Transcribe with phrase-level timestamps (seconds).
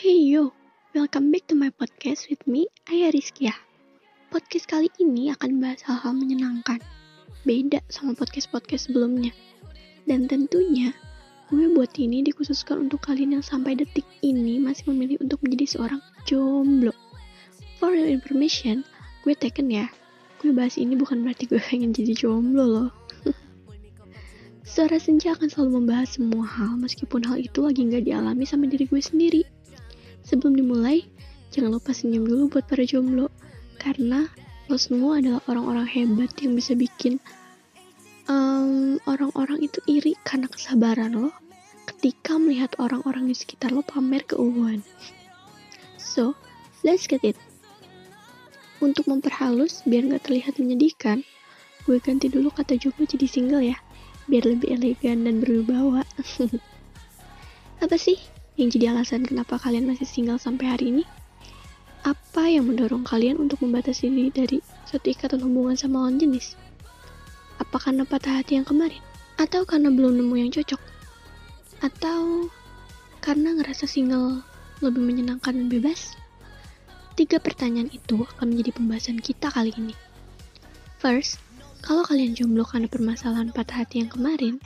[0.00, 0.56] Hey yo,
[0.96, 3.52] welcome back to my podcast with me, Aya Rizkia.
[4.32, 6.80] Podcast kali ini akan bahas hal-hal menyenangkan,
[7.44, 9.28] beda sama podcast-podcast sebelumnya.
[10.08, 10.96] Dan tentunya,
[11.52, 16.00] gue buat ini dikhususkan untuk kalian yang sampai detik ini masih memilih untuk menjadi seorang
[16.24, 16.96] jomblo.
[17.76, 18.88] For your information,
[19.28, 19.92] gue taken ya.
[20.40, 22.90] Gue bahas ini bukan berarti gue pengen jadi jomblo loh.
[24.64, 28.88] Suara senja akan selalu membahas semua hal meskipun hal itu lagi nggak dialami sama diri
[28.88, 29.59] gue sendiri.
[30.30, 31.02] Sebelum dimulai,
[31.50, 33.34] jangan lupa senyum dulu buat para jomblo,
[33.82, 34.30] karena
[34.70, 37.18] lo semua adalah orang-orang hebat yang bisa bikin
[38.30, 41.34] orang orang-orang itu iri karena kesabaran lo
[41.90, 44.86] ketika melihat orang-orang di sekitar lo pamer keuangan.
[45.98, 46.38] So,
[46.86, 47.34] let's get it.
[48.78, 51.26] Untuk memperhalus biar nggak terlihat menyedihkan,
[51.82, 53.76] gue ganti dulu kata jomblo jadi single ya,
[54.30, 56.06] biar lebih elegan dan berwibawa.
[57.84, 58.16] Apa sih
[58.60, 61.04] yang jadi alasan kenapa kalian masih single sampai hari ini?
[62.04, 66.60] Apa yang mendorong kalian untuk membatasi diri dari suatu ikatan hubungan sama lawan jenis?
[67.56, 69.00] Apa karena patah hati yang kemarin?
[69.40, 70.80] Atau karena belum nemu yang cocok?
[71.80, 72.52] Atau
[73.24, 74.44] karena ngerasa single
[74.84, 76.16] lebih menyenangkan dan bebas?
[77.16, 79.96] Tiga pertanyaan itu akan menjadi pembahasan kita kali ini.
[81.00, 81.40] First,
[81.80, 84.60] kalau kalian jomblo karena permasalahan patah hati yang kemarin,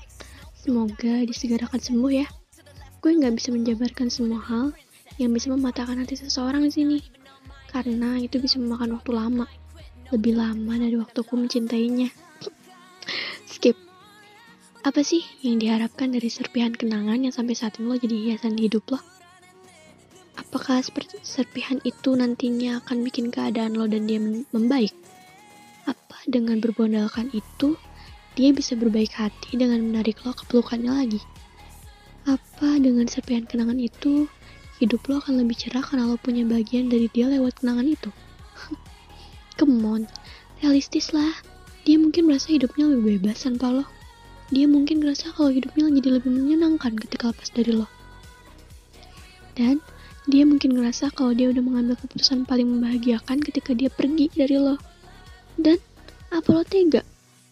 [0.59, 2.27] semoga disegerakan sembuh ya
[3.05, 4.73] gue nggak bisa menjabarkan semua hal
[5.21, 6.99] yang bisa mematahkan hati seseorang di sini.
[7.69, 9.45] Karena itu bisa memakan waktu lama.
[10.09, 12.09] Lebih lama dari waktuku mencintainya.
[13.53, 13.77] Skip.
[14.89, 18.89] Apa sih yang diharapkan dari serpihan kenangan yang sampai saat ini lo jadi hiasan hidup
[18.89, 19.01] lo?
[20.41, 20.81] Apakah
[21.21, 24.17] serpihan itu nantinya akan bikin keadaan lo dan dia
[24.49, 24.97] membaik?
[25.85, 27.77] Apa dengan berbondalkan itu
[28.33, 31.21] dia bisa berbaik hati dengan menarik lo ke pelukannya lagi
[32.25, 34.25] apa dengan serpihan kenangan itu,
[34.81, 38.11] hidup lo akan lebih cerah karena lo punya bagian dari dia lewat kenangan itu?
[39.61, 40.03] Come on,
[40.65, 41.37] realistis lah.
[41.85, 43.85] Dia mungkin merasa hidupnya lebih bebas tanpa lo.
[44.49, 47.89] Dia mungkin merasa kalau hidupnya jadi lebih menyenangkan ketika lepas dari lo.
[49.53, 49.85] Dan
[50.25, 54.81] dia mungkin ngerasa kalau dia udah mengambil keputusan paling membahagiakan ketika dia pergi dari lo.
[55.61, 55.77] Dan
[56.33, 57.05] apa lo tega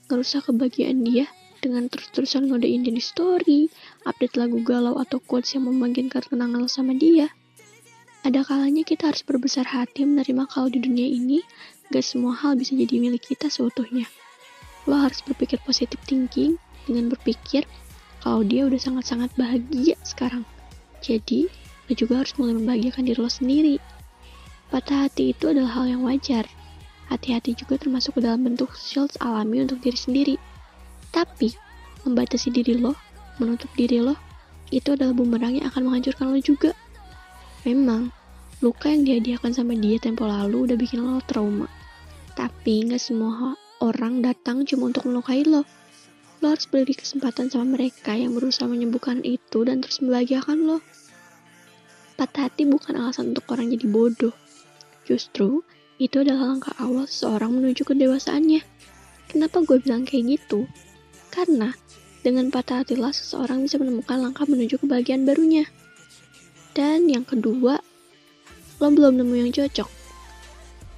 [0.08, 1.28] ngerusak kebahagiaan dia
[1.62, 3.70] dengan terus-terusan ngodein di story,
[4.02, 7.30] update lagu galau atau quotes yang membangkitkan kenangan lo sama dia.
[8.26, 11.38] Ada kalanya kita harus berbesar hati menerima kalau di dunia ini
[11.94, 14.10] gak semua hal bisa jadi milik kita seutuhnya.
[14.90, 16.58] Lo harus berpikir positif thinking
[16.90, 17.62] dengan berpikir
[18.26, 20.42] kalau dia udah sangat-sangat bahagia sekarang.
[21.02, 21.46] Jadi,
[21.86, 23.76] lo juga harus mulai membahagiakan diri lo sendiri.
[24.70, 26.46] Patah hati itu adalah hal yang wajar.
[27.10, 30.34] Hati-hati juga termasuk ke dalam bentuk shield alami untuk diri sendiri.
[31.12, 31.52] Tapi,
[32.08, 32.96] membatasi diri lo,
[33.36, 34.16] menutup diri lo,
[34.72, 36.72] itu adalah bumerang yang akan menghancurkan lo juga.
[37.68, 38.08] Memang,
[38.64, 41.68] luka yang dihadiahkan sama dia tempo lalu udah bikin lo trauma.
[42.32, 43.52] Tapi, nggak semua
[43.84, 45.68] orang datang cuma untuk melukai lo.
[46.40, 50.78] Lo harus beri kesempatan sama mereka yang berusaha menyembuhkan itu dan terus membahagiakan lo.
[52.16, 54.34] Patah hati bukan alasan untuk orang jadi bodoh.
[55.04, 55.60] Justru,
[56.00, 58.62] itu adalah langkah awal seseorang menuju kedewasaannya.
[59.30, 60.66] Kenapa gue bilang kayak gitu?
[61.32, 61.72] Karena
[62.22, 65.66] dengan patah hatilah seseorang bisa menemukan langkah menuju kebahagiaan barunya.
[66.76, 67.82] Dan yang kedua,
[68.78, 69.90] lo belum nemu yang cocok.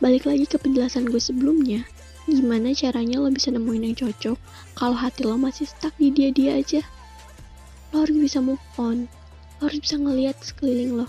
[0.04, 1.86] Balik lagi ke penjelasan gue sebelumnya,
[2.28, 4.36] gimana caranya lo bisa nemuin yang cocok
[4.76, 6.82] kalau hati lo masih stuck di dia-dia aja.
[7.94, 9.08] Lo harus bisa move on,
[9.62, 11.06] lo harus bisa ngeliat sekeliling lo.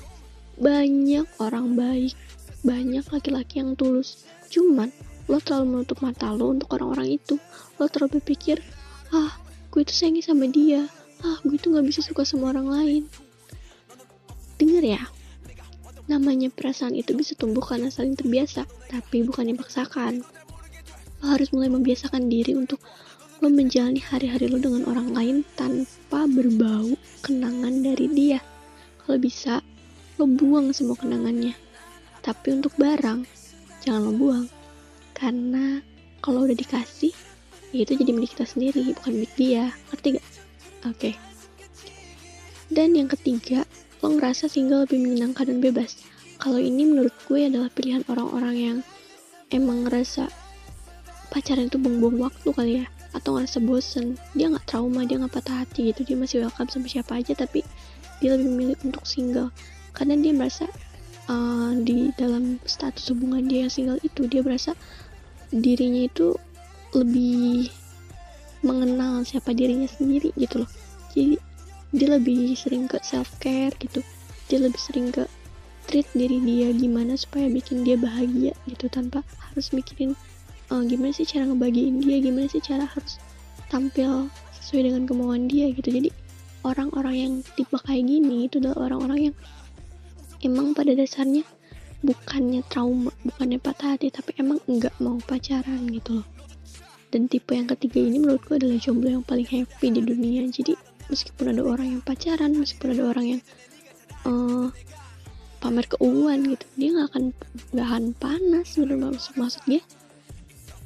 [0.55, 2.15] Banyak orang baik,
[2.63, 4.23] banyak laki-laki yang tulus.
[4.47, 4.95] Cuman,
[5.27, 7.35] lo terlalu menutup mata lo untuk orang-orang itu.
[7.81, 8.63] Lo terlalu berpikir,
[9.13, 9.37] ah
[9.69, 10.87] gue tuh sayang sama dia.
[11.21, 13.03] Ah gue tuh gak bisa suka sama orang lain.
[14.55, 15.03] Denger ya.
[16.05, 20.21] Namanya perasaan itu bisa tumbuh karena saling terbiasa tapi bukan dipaksakan.
[21.21, 22.79] Lo harus mulai membiasakan diri untuk
[23.43, 28.39] lo menjalani hari-hari lo dengan orang lain tanpa berbau kenangan dari dia.
[29.03, 29.59] Kalau bisa
[30.15, 31.51] lo buang semua kenangannya.
[32.23, 33.27] Tapi untuk barang
[33.83, 34.47] jangan lo buang.
[35.11, 35.83] Karena
[36.23, 37.11] kalau udah dikasih
[37.71, 39.63] ya itu jadi milik kita sendiri bukan milik dia.
[39.93, 40.25] Ngerti gak?
[40.85, 40.97] oke.
[41.01, 41.13] Okay.
[42.69, 43.65] dan yang ketiga
[44.05, 45.97] lo ngerasa single lebih menyenangkan dan bebas.
[46.37, 48.77] Kalau ini menurut gue adalah pilihan orang-orang yang
[49.49, 50.29] emang ngerasa
[51.33, 52.85] pacaran itu buang-buang waktu kali ya.
[53.17, 54.19] Atau ngerasa bosen.
[54.37, 56.05] Dia nggak trauma dia nggak patah hati gitu.
[56.05, 57.65] Dia masih welcome sama siapa aja tapi
[58.19, 59.49] dia lebih memilih untuk single.
[59.95, 60.67] Karena dia merasa
[61.31, 64.77] uh, di dalam status hubungan dia yang single itu dia merasa
[65.49, 66.35] dirinya itu
[66.95, 67.69] lebih
[68.65, 70.71] mengenal siapa dirinya sendiri gitu loh.
[71.11, 71.35] Jadi
[71.93, 74.01] dia lebih sering ke self care gitu.
[74.47, 75.27] Dia lebih sering ke
[75.85, 80.17] treat diri dia gimana supaya bikin dia bahagia gitu tanpa harus mikirin
[80.73, 82.17] uh, gimana sih cara ngebagiin dia?
[82.23, 83.21] Gimana sih cara harus
[83.69, 85.69] tampil sesuai dengan kemauan dia?
[85.69, 85.91] Gitu.
[85.91, 86.09] Jadi
[86.65, 89.35] orang-orang yang tipe kayak gini itu adalah orang-orang yang
[90.41, 91.45] emang pada dasarnya
[92.05, 96.27] bukannya trauma bukannya patah hati tapi emang enggak mau pacaran gitu loh
[97.15, 100.43] dan tipe yang ketiga ini menurutku adalah jomblo yang paling happy di dunia.
[100.51, 100.75] Jadi
[101.07, 103.41] meskipun ada orang yang pacaran meskipun ada orang yang
[104.27, 104.67] uh,
[105.63, 107.23] pamer keuangan gitu dia nggak akan
[107.79, 109.79] akan panas bener maksud maksudnya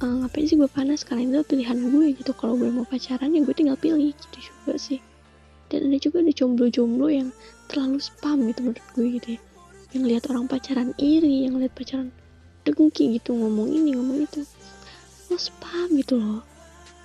[0.06, 1.02] uh, ngapain sih gue panas?
[1.02, 2.30] Kalian itu pilihan gue gitu.
[2.38, 5.02] Kalau gue mau pacaran ya gue tinggal pilih gitu juga sih.
[5.66, 7.34] Dan ada juga ada jomblo-jomblo yang
[7.66, 9.40] terlalu spam gitu menurut gue gitu ya.
[9.98, 12.14] Yang lihat orang pacaran iri yang lihat pacaran
[12.62, 14.46] dengki gitu ngomong ini ngomong itu
[15.40, 16.44] spam gitu loh.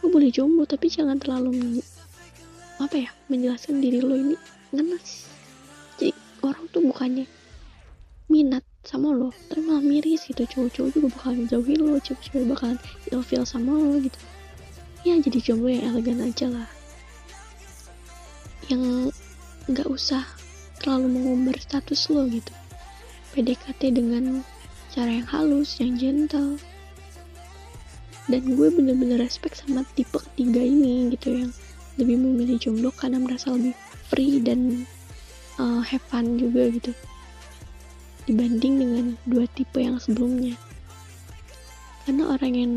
[0.04, 1.80] Lo boleh jomblo tapi jangan terlalu
[2.76, 4.36] apa ya menjelaskan diri lo ini
[4.76, 5.32] ngenes
[5.96, 6.12] jadi
[6.44, 7.24] orang tuh bukannya
[8.28, 10.44] minat sama lo tapi malah miris gitu.
[10.44, 12.78] Cowok-cowok juga bakalan jauhin lo cewek-cewek bakalan
[13.10, 14.20] ilfil sama lo gitu.
[15.08, 16.70] Ya jadi jomblo yang elegan aja lah.
[18.68, 19.16] Yang
[19.72, 20.26] nggak usah
[20.84, 22.52] terlalu mengumbar status lo gitu.
[23.34, 24.46] PDKT dengan
[24.94, 26.62] cara yang halus, yang gentle.
[28.25, 31.51] Dan gue bener-bener respect sama tipe ketiga ini gitu yang
[32.01, 33.77] lebih memilih jomblo karena merasa lebih
[34.10, 34.83] free dan
[35.62, 36.92] uh, have fun juga gitu.
[38.25, 40.57] Dibanding dengan dua tipe yang sebelumnya.
[42.06, 42.72] Karena orang yang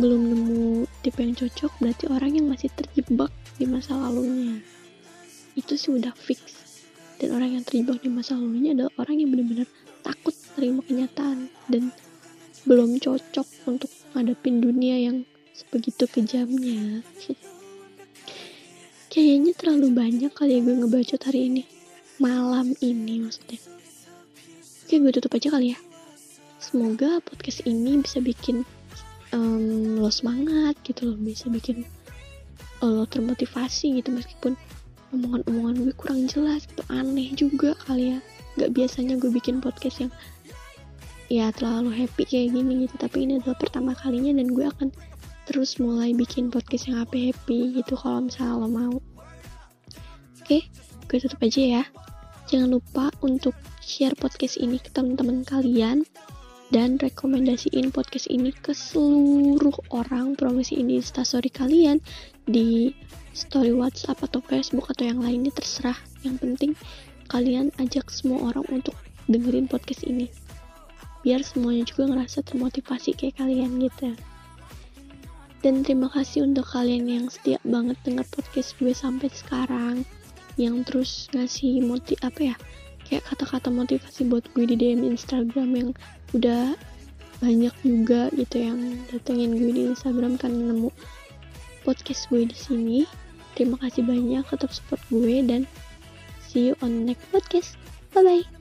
[0.00, 4.60] belum nemu tipe yang cocok berarti orang yang masih terjebak di masa lalunya.
[5.56, 6.40] Itu sih udah fix.
[7.20, 9.68] Dan orang yang terjebak di masa lalunya adalah orang yang benar-benar
[10.00, 11.52] takut terima kenyataan.
[11.68, 11.92] Dan
[12.68, 15.24] belum cocok untuk ngadepin dunia yang
[15.56, 17.00] sebegitu kejamnya.
[19.12, 21.62] Kayaknya terlalu banyak kali ya gue ngebacot hari ini.
[22.22, 23.58] Malam ini maksudnya.
[24.86, 25.78] Oke gue tutup aja kali ya.
[26.62, 28.62] Semoga podcast ini bisa bikin
[29.34, 31.18] um, lo semangat gitu loh.
[31.18, 31.82] Bisa bikin
[32.86, 34.54] lo termotivasi gitu meskipun
[35.10, 36.86] omongan-omongan gue kurang jelas gitu.
[36.86, 38.18] Aneh juga kali ya.
[38.62, 40.12] Gak biasanya gue bikin podcast yang
[41.30, 42.94] ya terlalu happy kayak gini gitu.
[42.98, 44.90] Tapi ini adalah pertama kalinya dan gue akan
[45.46, 48.96] terus mulai bikin podcast yang happy happy gitu kalau misalnya lo mau.
[50.42, 50.66] Oke
[51.06, 51.84] gue tutup aja ya.
[52.50, 56.02] Jangan lupa untuk share podcast ini ke teman-teman kalian
[56.74, 60.34] dan rekomendasiin podcast ini ke seluruh orang.
[60.34, 62.02] Promosi ini instastory kalian
[62.46, 62.90] di
[63.34, 65.98] story WhatsApp atau Facebook atau yang lainnya terserah.
[66.26, 66.72] Yang penting
[67.30, 68.98] kalian ajak semua orang untuk
[69.30, 70.26] dengerin podcast ini
[71.20, 74.16] biar semuanya juga ngerasa termotivasi kayak kalian gitu
[75.60, 80.08] dan terima kasih untuk kalian yang setia banget denger podcast gue sampai sekarang
[80.56, 82.56] yang terus ngasih motiv apa ya
[83.04, 85.90] kayak kata-kata motivasi buat gue di DM Instagram yang
[86.32, 86.72] udah
[87.40, 88.78] banyak juga gitu yang
[89.12, 90.88] datengin gue di Instagram kan nemu
[91.84, 92.98] podcast gue di sini
[93.56, 95.64] terima kasih banyak tetap support gue dan
[96.50, 97.78] See you on next podcast.
[98.10, 98.59] Bye bye.